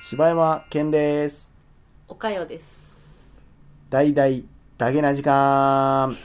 [0.00, 1.50] 柴山健です。
[2.06, 3.42] おかよです。
[3.90, 4.44] 大々
[4.78, 6.16] だけな時間。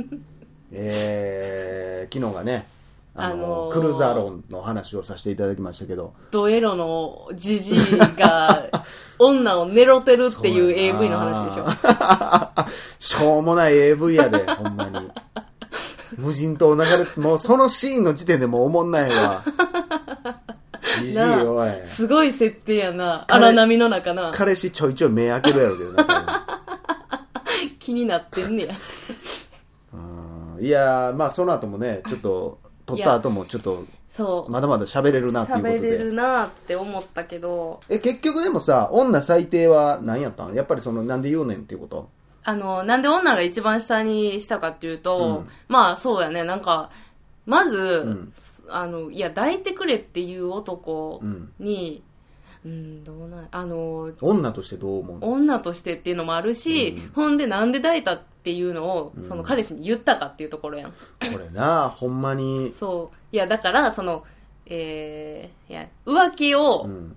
[0.72, 2.66] えー、昨日がね、
[3.14, 8.66] あの、あのークルーザー論の話をさせていただきましたけど、ドエロのジジイが
[9.18, 11.66] 女を寝ろてるっていう AV の話でしょ。
[12.98, 15.10] しょうもない AV やで、ほんまに。
[16.18, 19.42] 無人島流れて、もうそのシーンの時点でもうおもんないわ。
[21.00, 21.70] じじいなあおい。
[21.86, 23.24] すごい設定やな。
[23.28, 24.30] 彼荒波の中な。
[24.34, 26.24] 彼氏ちょいちょい目開けるやろうけどな多分。
[27.78, 28.74] 気になってんねや。
[29.92, 34.50] うんいやー、まあその後もね、ちょっと、撮った後もちょっと、そう。
[34.52, 36.12] まだまだ喋れるなっていうこと喋れるで。
[36.12, 40.54] なって思ったけど、え、結局でもさ、女最低は何やったん？
[40.54, 42.08] やっぱりその、なんで言うねんっていうこと？
[42.44, 46.90] あの、なんで女が一番下にしたかっていうと、うんまあそうやね、なんか、
[47.46, 48.32] まず、ん
[48.68, 51.52] あの、いや、抱いてくれっていう男うん。
[51.58, 52.02] に、
[52.64, 55.32] うん、どうなん、あの、女としてどう思うの？
[55.32, 60.90] 女としてっていうのもあるし、ほんでなんで抱いたっていうのを、その彼氏に言ったかっていうところやん。
[60.90, 60.96] こ
[61.38, 63.16] れな、ほんまに、そう。
[63.32, 64.24] いや、だから、その、
[64.66, 67.16] えー、いや、浮気をうん。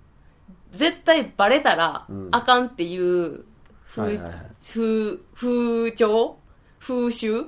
[0.71, 3.45] 絶対バレたらうんあかんっていう
[3.89, 6.37] 風、はいはいはい風、風潮
[6.79, 7.45] 風習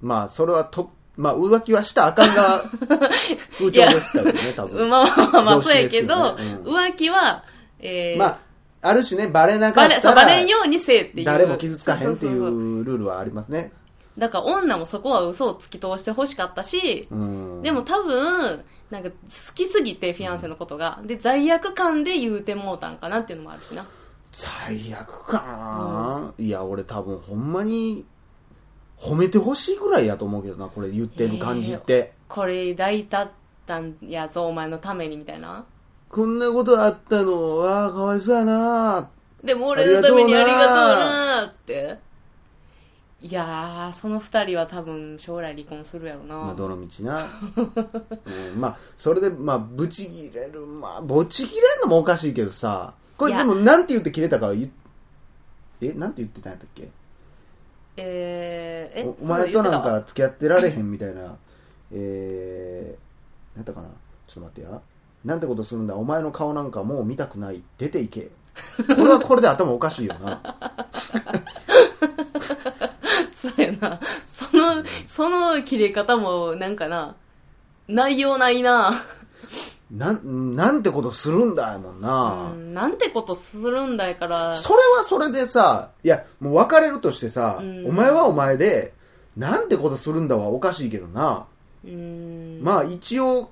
[0.00, 2.64] まあ、それはと、まあ、浮気はしたらあかんが、
[3.58, 4.88] 風潮ですからね、多分。
[4.88, 7.44] まあまあまあ、常識そうやけど、うん浮気は、
[7.78, 8.38] えー、まあ、
[8.82, 11.26] ある種ね、バレなかったら、バレんようにせえっていう。
[11.26, 13.72] 誰も傷つかへんっていそうルールはありますね。
[14.16, 17.62] だから女もそこは嘘を突き通してほしかったし、うん。
[17.62, 19.16] でも多分、なんか好
[19.54, 23.86] きすぎてフィアンセのことが、で、罪悪感で言うてもうたんかなっていうのもあるしな。
[24.32, 28.04] 最悪かな、いや、俺多分ほんまに、
[28.98, 32.12] 褒めてほしいぐらいやと思うけどな、これ言ってる感じって。
[32.28, 33.30] これ抱いたっ
[33.66, 35.64] たんやぞ、お前のためにみたいな。
[36.08, 39.10] こんなことあったのは、かわいそうやな
[39.42, 41.98] でも俺のためにありがとうなって。
[43.22, 46.36] いやー、その二人は多分将来離婚するやろな。
[46.36, 47.26] まあ、どの道な。
[48.54, 50.60] うん、まあ、それで、まあ、ブチ切れる。
[50.60, 54.70] まあ、ブチ切れるのもおかしいけどさ、これでも、なんて言って切れたかは言っ
[55.82, 56.90] え、なんて言ってたんやったっけ？
[57.96, 61.36] えー、え、おお前となんか付き合ってられへんみたいな、
[61.92, 63.88] えー、なんやったかな？
[64.26, 64.80] ちょっと待ってや。
[65.24, 65.94] なんてことするんだ？
[65.94, 67.62] お前の顔なんかもう見たくない。
[67.78, 68.30] 出ていけ。
[68.86, 70.40] これはこれで頭おかしいよな。
[73.32, 74.00] そうやな。
[74.26, 77.16] その、その切れ方も、なんかな、
[77.88, 78.92] 内容ないな。
[79.90, 82.52] なん、なんてことするんだやもんな。
[82.54, 84.54] うん、なんてことするんだやから。
[84.56, 88.92] それはそれでさ、いや、もう別れるとしてさ、うんお前はお前で、
[89.36, 91.46] なんてことするんだはおかしいけどな。
[91.84, 92.60] うん。
[92.62, 93.50] まあ一応、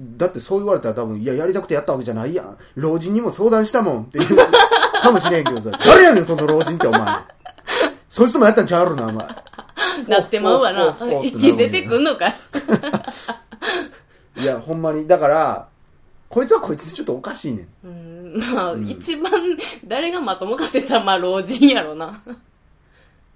[0.00, 2.56] だってそう言われたら多分、いや、やりたくてやったわけじゃないやん。
[2.74, 4.36] 老人にも相談したもんっていう
[5.02, 7.00] かもしれんけどさ、誰やねん、その老人ってお前。
[8.08, 9.26] そいつもやったんちゃうやろな、お前。
[10.08, 11.26] なってまうわなほうほうほうほう。
[11.26, 12.34] ってなる息出てくんのか
[14.40, 15.06] いいや、ほんまに。
[15.06, 15.68] だから、
[16.28, 17.86] こいつはこいつでちょっとおかしいねん。
[17.86, 19.32] うん、まあ、一番、
[19.84, 22.20] 誰がまともかって言ったら、まあ、老人やろな。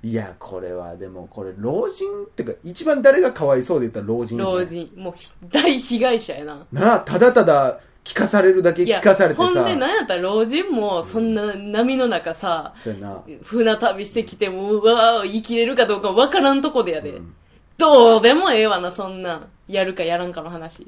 [0.04, 4.64] いや、これは、でも、これ、老人ってか、一番誰がかわいそうで言ったら老人、老。
[4.64, 4.90] 人。
[4.96, 6.66] もうひ、大被害者やな。
[6.70, 9.42] なあ、ただただ聞かされるだけ聞かされてさ。
[9.42, 13.22] ほんで、なんやったら老人も、そんな波の中さ、そうやな。
[13.42, 17.10] 船旅してきても、うわー生きれるかどうかわからんとこでやで。
[17.10, 17.34] うん
[17.78, 19.48] どうでもええわな、そんなん。
[19.66, 20.86] やるかやらんかの話。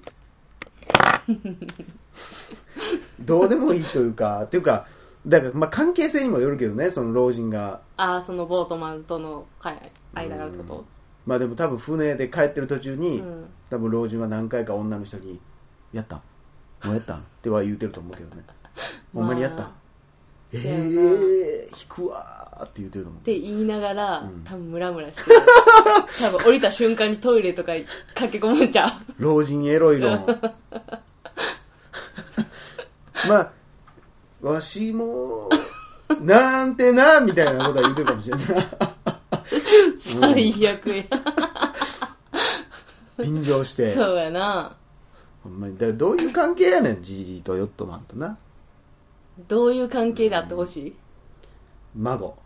[3.20, 4.86] どうでもいいというか、っていうか、
[5.26, 7.80] だから、まあ、関係性にもよるけどね、その老人が。
[7.97, 10.84] ああ、そのボートマンとの会間があるってこと？
[11.26, 15.41] まあでも多分船で帰ってる途中に、うん多分老人は何回か女の人に、
[15.92, 16.22] やったん
[16.84, 18.44] もうやったんっては言うてると思うけどね。
[19.12, 19.72] ほんまにやったん、まあ
[20.53, 23.22] ええー、引くわーって言うてると思う。
[23.22, 25.36] って言いながら、うん多分ムラムラしてる。
[26.20, 27.72] 多分降りた瞬間にトイレとか
[28.14, 28.90] 駆け込むんちゃう。
[29.18, 30.24] 老人エロい論。
[33.28, 33.50] まあ、
[34.42, 35.48] わしも、
[36.20, 38.47] なんてな、みたいなことは言うてるかもしれない。
[39.98, 41.04] 最悪や。
[43.18, 43.94] 便乗して。
[43.94, 44.76] そうやな。
[45.42, 45.74] ほんまに。
[45.76, 48.36] だからどういう関係やねん、ジジイとヨットマンとな。
[49.48, 50.97] どういう関係であってほしい？
[51.97, 52.37] 孫。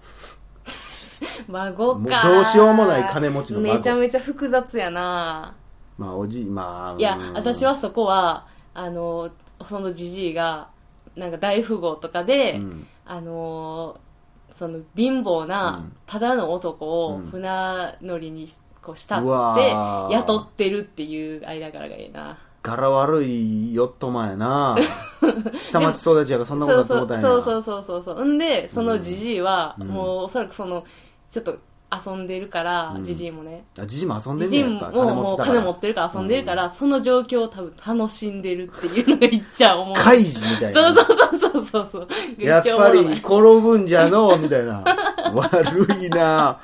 [1.49, 2.25] 孫か。
[2.25, 5.55] もうどうしようもない金持ちの孫めちゃめちゃ複雑やな。
[5.99, 6.99] まあ、おじい、まあ。
[6.99, 9.31] いやうん、私は、そこは、あの、
[9.64, 10.69] そのじじいが、
[11.17, 14.11] なんか大富豪とかで、うんあのー
[14.52, 17.49] その貧乏うなんただの男をうん船
[18.02, 18.47] 乗りに
[18.82, 22.38] こう慕うわってー雇ってるっていう間柄がいいな。
[22.62, 24.76] 柄悪いヨットマンやな。
[25.64, 27.22] 下町育ちやからそんなことそうだと思ったんや。
[27.22, 28.24] そうそうそうそうそう。
[28.24, 29.88] んで、そのじじいは、うん。
[29.88, 30.84] もうおそらくその、
[31.30, 31.58] ちょっと
[32.06, 33.04] 遊んでるからう、ん。
[33.04, 33.64] じじいもね。
[33.78, 39.94] あじじいも遊んでじじいももう金持ってるから遊んでるから、その状況を多分楽しんでるっていうのがいっちゃ思う。
[39.96, 40.92] カイジみたいな。
[40.92, 42.08] そうそうそうそうそうそう。
[42.36, 44.84] めやっぱり転ぶんじゃのみたいな。
[45.32, 46.58] 悪いな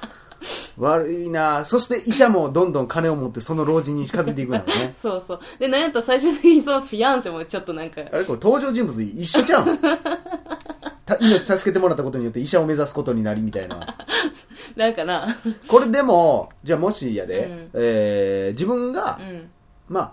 [0.79, 1.65] 悪いな。
[1.65, 4.95] そして医者もどんどん金を持ってその老人に近づいていくんだろうね。
[5.01, 5.41] そうそう。
[5.59, 9.79] で、なんやったら最終的にそのフィアンセもちょっとなんか、あれこれ登場人物一緒じゃん。
[11.07, 13.97] た命助けてもらったことによって医者を目指すことになりみたいな。
[14.75, 15.29] なんかな、
[15.69, 17.71] これでもじゃあもしやで、うん。
[17.75, 19.51] えー自分がう、ん、
[19.89, 20.13] まあ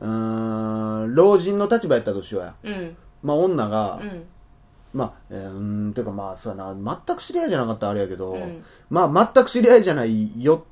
[0.00, 2.54] うーん老人の立場やったとしようや。
[2.64, 4.24] うん、まあ女が、うん、
[4.92, 8.62] まあ、えーうーん、ていうかまあ、そうやな、全く知り合いじゃなかったらあれやけど、うん。
[8.90, 10.66] まあ、全く知り合いじゃないよ、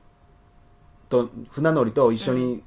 [1.09, 2.63] と、船乗りと一緒に、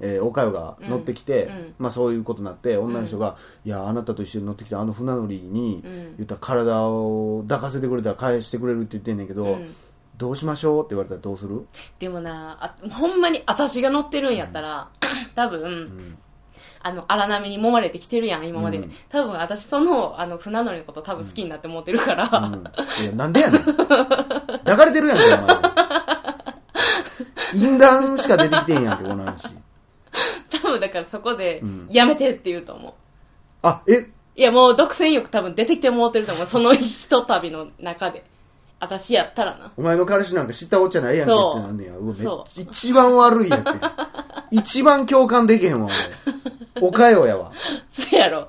[0.00, 1.56] えーおかよが乗ってきて、うん。
[1.56, 1.74] うん。
[1.78, 6.14] まあそういうことになって、女の人が、いや、あなたと一緒に乗ってきたあの船乗りに、うん。
[6.16, 9.74] 言ったら体を抱かせてくれたら返してくれるって言ってんねんけど、うん。
[10.16, 11.66] どうしましょうって言われたらどうする？
[11.98, 14.88] でもなあ、ほんまに私が乗ってるんやったら、
[15.34, 16.18] 多分、うん。
[16.86, 18.76] あの、荒波に揉まれてきてるやん、今まで。
[18.76, 22.64] うん多分私その、あの、船乗りのこと多分好きになって思ってるから、うん、
[23.02, 23.62] いや、なんでやねん。
[23.64, 25.74] 抱かれてるやんけ、お前。
[27.54, 29.48] 淫乱しか出てきてんやんけ、この話。
[30.62, 32.92] 多分だからそこでうん、やめてって言うと思う。
[33.62, 36.46] あ、え、いや、もう独占欲多分出てきてもうてると思う。
[36.46, 38.24] そのひとたびの中で。
[38.84, 39.72] 私やったらな。
[39.76, 41.92] お前の彼氏なんか知ったおっちゃないやんけってなんねや。
[41.96, 44.14] うわめっそちゃ一番悪いやつや。
[44.50, 45.88] 一番共感できへんわ、
[46.76, 46.82] 俺。
[46.86, 47.52] おかよやわ。
[47.92, 48.48] そやろ。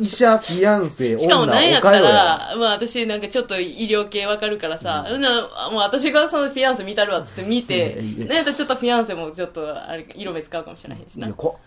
[0.00, 2.16] 医者、フィアンセ、しかも女、なんやったおかよやわ。
[2.52, 11.36] ら、まあ私なんかちょっと医療系わかるからさ、うん、なもう私がそのフィアンセ見たるわっつって見ていやいや、なんやったらちょっとフィアンセもちょっとあれ色目使うかもしれへんしないや、。
[11.36, 11.58] こ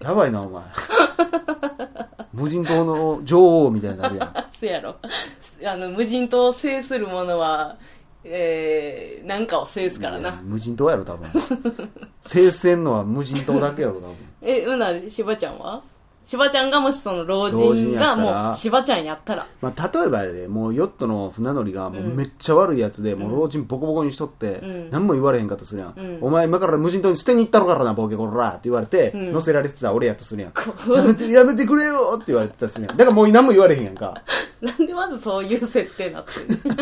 [0.00, 0.62] やばいな、お前。
[2.44, 4.34] 無人島の女王みたいになるやん。
[4.52, 4.96] そやろ。
[5.66, 7.76] あの、無人島を制する者は、
[8.22, 10.42] えー、なんかを制すからいやな。
[10.42, 11.28] 無人島やろ、多分。
[12.20, 14.16] 制せんのは無人島だけやろ、多分。
[14.42, 15.82] え、うな、しばちゃんは？
[16.24, 19.46] しばちゃんがもしその老老人人がもうしばちゃんやったら。
[19.60, 25.94] まあ、例えばやで、もうヨットの船乗りがもううんめっちゃ悪いやつで、もう老人ボコボコにしとって、うん何も言われへんかとするやん。
[25.96, 30.52] うんお前今から無人島に捨てに行ったのからな、ボケコラって言われて、うん乗せられてたら俺やとするやん。
[30.52, 32.96] こやめて、やめてくれよって言われてたりするやん。
[32.98, 34.22] だからもう何も言われへんやんか。
[34.62, 36.74] なんでまずそういう設定になってんの？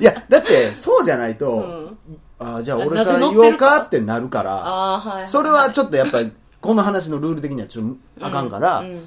[0.00, 1.98] いや、だって、そうじゃないと、うん
[2.40, 5.28] ああ、じゃあ俺なから言おうかってなるから、ああ、はい。
[5.28, 9.00] それはちょっとやっぱり、この話のルール的にはちょっとあかんから、うん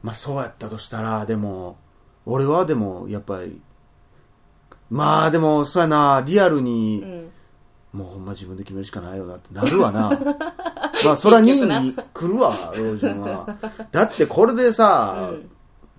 [0.00, 1.76] まあそうやったとしたら、でも、
[2.24, 3.60] 俺はでも、やっぱり、
[4.90, 7.30] まあでも、そうやな、リアルに、うん
[7.90, 10.10] もうほんま自分で決めるしかないよなってなるわな。
[11.04, 13.56] まあそら2位に来るわ、老人は。
[13.90, 15.50] だってこれでさ、うん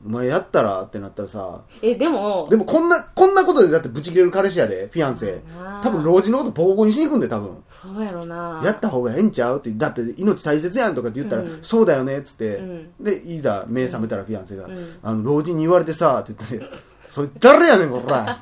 [0.05, 5.41] お前やったらってなったらさ、え、でも、でもこんな、こんなことでだってブチ切れる彼氏やで、フィアンセ。
[5.83, 7.61] 多分老人のことボコボコにしに行くんで、多分。
[7.67, 8.61] そうやろな。
[8.63, 16.69] やった方がええんちゃうって、だって命大切やんとかって言ったら、うんそうだよねっつって、うんで、いざ目覚めたらフィアンセが、うんあの、老人に言われてさ、って言って、
[17.09, 18.39] それ誰やねん、こら。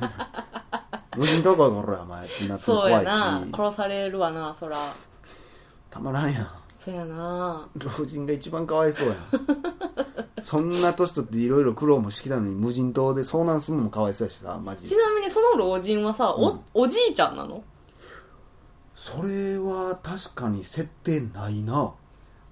[1.18, 3.48] 老人どここら、お前ってなってそう怖いし、やな。
[3.52, 4.78] 殺されるわな、そら。
[5.90, 6.48] たまらんやん。
[6.88, 7.68] そうやな。
[7.76, 9.18] 老人が一番かわいそうやん。
[10.42, 14.96] そんな年取っていろいろ苦労もしてきたのに無人島で遭難するのもかわいそうやしさ、マジち。
[14.96, 17.62] なみにその老人はさ、お、おじいちゃんなの？
[18.96, 21.92] それは確かに設定ないな。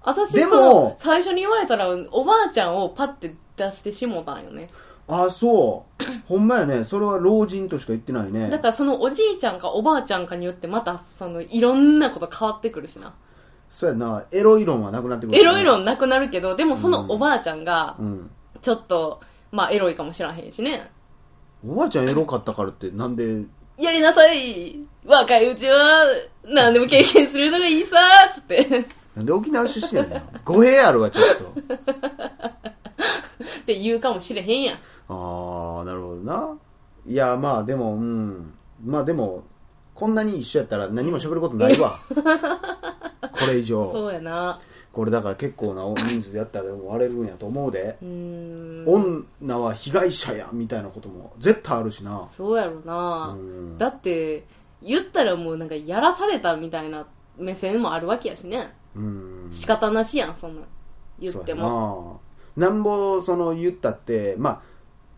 [0.02, 4.70] 私、でもその、最初に言われたら、おばあちゃんをパッて出してしもたんよね。
[5.08, 6.04] あ、そう。
[6.28, 6.84] ほんまやね。
[6.84, 8.50] それは老人としか言ってないね。
[8.50, 13.14] だからそのおじいちゃんかおばあちゃんかによってまたそのいろんなこと変わってくるしな。
[13.76, 14.24] そうやな。
[14.30, 18.30] エロい論はなくなってくる、エロい論なくなるけど、でもそのおばあちゃんがうん。
[18.62, 19.20] ちょっと、
[19.52, 20.90] まあエロいかもしらへんしね。
[21.62, 23.42] おばあちゃんエロかったからって、なんで、
[23.76, 26.06] やりなさい若いうちは
[26.42, 27.98] 何でも経験するのがいいさ
[28.34, 28.86] つって。
[29.14, 30.22] なんで沖縄出身やねん。
[30.42, 31.44] 語弊あるわ、ちょっと。
[33.60, 34.76] って言うかもしれへんやん。
[35.10, 36.56] あー、なるほどな。
[37.06, 38.54] いや、まあでも、うん。
[38.82, 39.44] まあでも、
[39.94, 41.98] こんなに一緒やったら何も喋ることないわ。
[43.38, 43.92] これ以上。
[43.92, 44.60] そうやな。
[44.92, 47.98] これだから結構な人数でやったらでも割れるんやと思うで。
[48.00, 52.24] 女は被害者や、みたいなことも絶対あるしな。
[52.34, 53.36] そうやろな。
[53.38, 54.46] うんだって、
[54.80, 58.74] 言ったらもうなんかやらされたみたいな目線もあるわけやしね。
[58.94, 59.48] うん。
[59.52, 60.62] 仕方なしやん、そんな。
[61.18, 61.68] 言っても。
[61.68, 62.20] も。
[62.56, 64.62] なんぼ、その言ったって、まあ、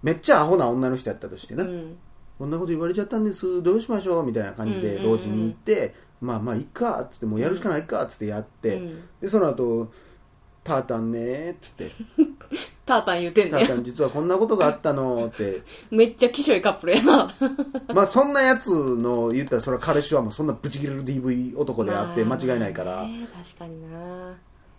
[0.02, 1.62] めっちゃアホな女の人やったとしてな。
[1.62, 1.96] うん。
[2.38, 9.02] こんなこと言われちゃったんです、どうしましょうみたいな感じで、老人に行って、まあまあ、いっか、つって、もうやるしかないか、つってやって、うん。
[9.20, 9.92] で、その後、
[10.68, 11.90] タータンね」っつって。
[12.84, 13.58] タータン言うて「んね。
[13.58, 15.62] タータン実はこんなことがあったの」って。
[15.90, 17.30] めっちゃきしょいカップルやな。
[17.94, 23.02] まあそんなやつの言ったらそれは彼氏はもうそんなブチ切れる DV 男であって間違いないから。
[23.04, 24.36] ね確かにな。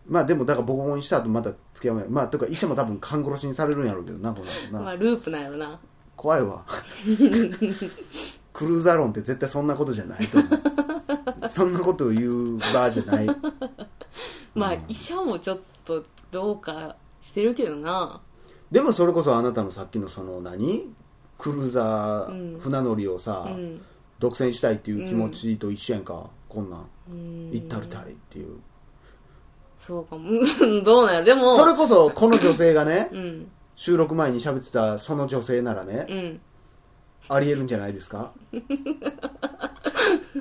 [0.08, 4.42] まあでもだからボコボコにした後また付き合うまあとか医者も多分勘殺しにされるんやろうけどなこ
[4.72, 5.80] のな、まあ、ループなんやろな。
[6.16, 6.64] 怖いわ。
[8.54, 10.89] クルーザー論って絶対そんなことじゃないと思う
[11.50, 13.28] そんなことを言う場じゃない
[14.56, 18.22] まあ、医者もちょっとどうかしてるけどな。
[18.72, 20.94] でもそれこそあなたのさっきのその何？
[21.38, 23.82] クルーザー、うん船乗りをさ、うん。
[24.20, 28.58] 独占したいっていう気持ちと一緒やんか、こんなんうん行ったりたいっていう
[29.78, 30.30] そうかも。
[30.30, 30.34] う
[30.68, 31.26] んどうなんやろ。
[31.26, 33.52] でも、それこそこの女性がね うん。
[33.76, 36.42] 収録前に喋ってたその女性ならね、うん。
[37.30, 38.32] ありえるんじゃないですか？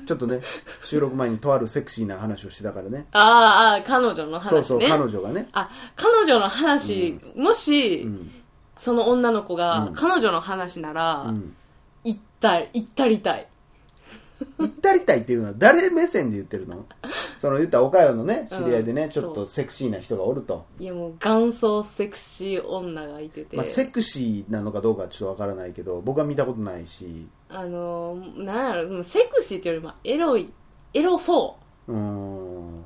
[0.06, 0.40] ちょっとね
[0.84, 3.06] 収録前にとあるセクシーな話をしてたからね。
[3.12, 4.50] ああ、彼女の話ね。
[4.50, 8.30] そうそう彼女がね、あ、彼女の話、もし、うん。
[8.78, 9.92] その女の子が、うん。
[9.94, 11.54] 彼女の話なら、うん、
[12.04, 13.46] 行った、行ったりたい。
[14.58, 16.86] 行ったりたいっていうのは誰目線で言ってるの？
[17.38, 19.06] その言ったら岡山のね知り合いでね、う。
[19.06, 27.28] んちょっとセクシーな人がおると、いやもう元祖セクシー女がいてて、まあ、セクシーなのかどうかはちょっとわからないけど僕は見たことないし。
[27.50, 30.52] あのー、なんやろ、もうセクシーっていうよりもエロい、
[30.92, 31.56] エロそ
[31.88, 31.92] う。
[31.92, 32.84] ーん。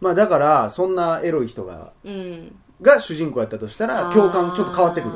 [0.00, 2.10] まあだからそんなエロい人がう。
[2.10, 2.56] うん。
[2.82, 5.14] が主人公やったとしたら共感ちょっと変わってくる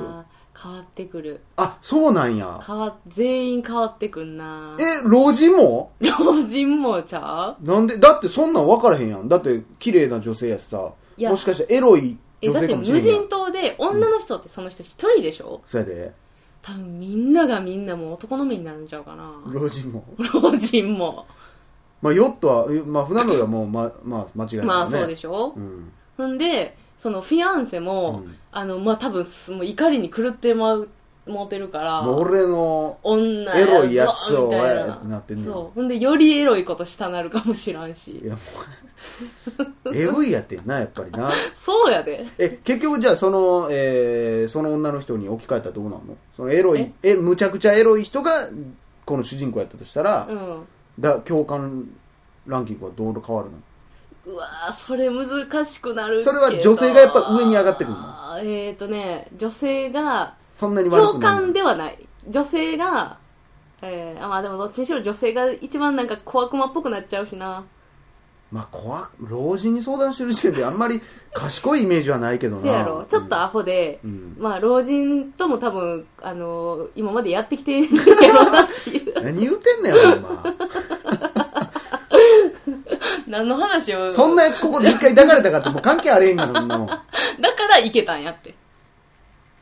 [0.60, 1.40] 変わってくる。
[1.56, 2.60] あそうなんや。
[2.66, 4.76] 変わ、全員変わってくんな。
[4.80, 5.92] え老人も？
[6.00, 7.64] 老人もちゃう？
[7.64, 9.28] なんでだってそんなん分からへんやん。
[9.28, 10.92] だって綺麗な女性やしさ。
[11.16, 11.30] いや。
[11.30, 13.16] もしかしてエロいえ、女性だってかもしれんやん。
[13.16, 16.12] 無人島で女の人ってその人一人でしょ、そうやで。
[16.62, 19.32] 多分みんながみんなもう男の目になるんちゃうかな。
[19.46, 20.04] 老人も。
[20.32, 21.26] 老人も。
[22.02, 25.54] まあヨットはまあ船乗りはもうままあ間違いない、ね、まあそうでしょ？
[25.56, 30.88] うんほんで、そのフィアンセも、うんあの、まあ多分す、もう怒りに狂ってまう、
[31.26, 35.74] もうてるから、もう俺の女エロいやつをぞみたいえーなってなってんねんそう。
[35.74, 38.26] ほんで、よりエロいことしたなるかもしらんしい。
[38.26, 38.38] やも
[39.84, 42.26] う AV やってんなやっぱりな そうやで。
[42.38, 46.00] え結局じゃあその、えーその女の人に置き換えたらどうなんの？
[46.36, 48.48] そのエロいえむちゃくちゃエロい人が
[49.04, 50.64] この主人公やったとしたら、うん。
[50.98, 51.88] だ共感
[52.46, 53.56] ランキングはどう変わるの？
[54.26, 58.38] うわーそれ難しくなるそれは女性がやっぱ上に上がってくるの？
[58.40, 62.08] えっ、ー、とね、女性が、そんなに悪共感ではない。
[62.28, 63.18] 女性が、
[63.82, 67.64] えー、あまあでもどっちにしろ女性が一番なんか小悪魔っぽくなっちゃうしな。
[68.50, 71.00] まあ怖老人に相談してる時点であんまり
[71.32, 73.04] 賢いイメージはないけどなせやろ。
[73.08, 77.88] ちょっとアホで、うんまあ老人とも多分、あのー今までやってきてる
[78.22, 79.22] やろうなっていう。
[79.22, 80.18] 何言うてんねんお前
[83.30, 84.12] 何の話を？
[84.12, 87.02] そんなやつここで一回抱かれたかってもう関係あれへんがなそんなもん だか
[87.68, 88.54] らいけたんやって。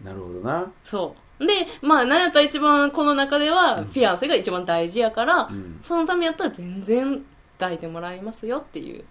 [0.02, 1.46] なるほどなそう。
[1.46, 7.24] で、まあ、なんやったら一番この中では、フィアンセが一番大事やから、うんそのためやったら全然
[7.58, 9.04] 抱いてもらいますよっていう。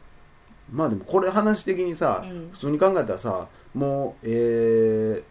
[0.71, 5.23] まあでもこれ話的にさ、うん普通に考えたらさもうえー、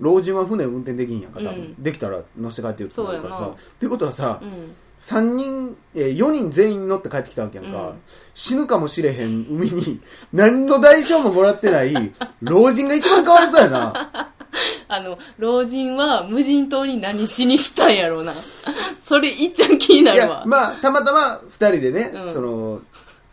[0.00, 4.74] 老人は船運転できんやんか多分、うんできたら乗せて帰ってるってなるからさっていうことはさ、うん。
[5.02, 8.00] 3人、えー、4人全員乗って帰ってきたわけやんか、うん。
[8.34, 10.00] 死ぬかもしれへん海に。
[10.32, 14.30] 何の代償ももらってない老人が一番かわいそうやな。
[14.86, 18.32] あの、老人は無人島に何しに来たんやろうな。
[19.04, 20.44] それいっちゃん気にないるやわ。
[20.46, 22.34] まあたまたま2人でね、うん。
[22.34, 22.80] その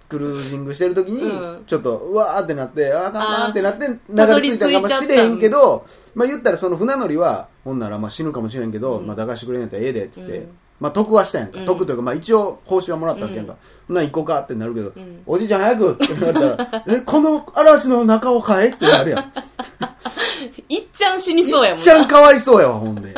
[0.08, 1.28] クルージングしてる時に、う
[1.62, 1.66] ん。
[1.68, 5.86] ちょっとうわーってなってあーあかんなーってなって流れ着いたかもしれへんけど
[6.16, 9.06] まあ言ったらその船乗りはほんならまあ死ぬかもしれんけど、うん。
[9.06, 10.50] まあ抱かしてくれんやったらええでっつって、うん
[10.80, 11.66] まあ得はしたやんか、うん。
[11.66, 13.56] 得というかまあ一応報酬はもらったわけやんか、
[13.88, 15.22] ほな行こうかってなるけど、うん。
[15.26, 19.34] おじいちゃん早くって言われたら えこの嵐の中を買えってなるやん。
[20.70, 23.14] いっちゃん死にそうやもんいっちゃんかわいそうやわほんで。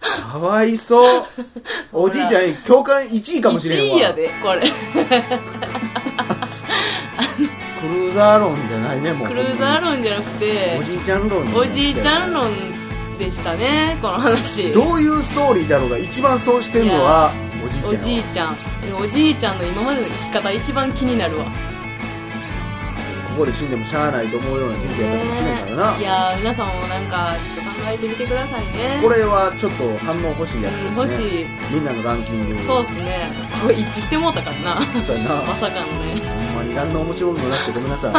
[0.00, 1.24] かわいそう。
[1.92, 3.96] おじいちゃん共感1位かもしれんわ。
[3.96, 4.62] 1位やで、これ。
[7.80, 9.28] クルーザー論じゃないねもう。
[9.28, 12.50] クルーザー論じゃなくてお、じいちゃん論おじいちゃん論
[13.20, 14.72] でしたね、この話。
[14.72, 17.30] どういうストーリーだろうが一番そうしてんのは
[17.84, 18.56] おおじいちゃん
[18.88, 19.04] やわじいちゃん。
[19.04, 21.44] おじいちゃんの今までの生き方一番気になるわ。
[21.44, 21.50] こ
[23.44, 29.00] こで死んでもしゃあないと思うような人生やったかもしれんからな、いやー、皆さんもなんか、ちょっと考えてみてくださいね。
[29.02, 31.46] これはちょっと反応欲しいやつですね、うん、欲しい。
[31.72, 33.28] みんなのランキングそうっすね。
[33.62, 34.82] これ一致してもうたからな。
[35.06, 36.40] そうやなまさかのね。
[36.52, 38.10] ほんまに何の面白みもなくてごめんなさ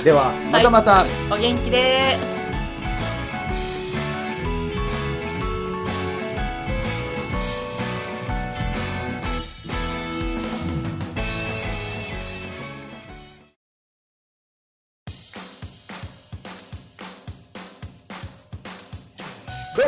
[0.00, 2.41] い ではまたまた、はいお元気で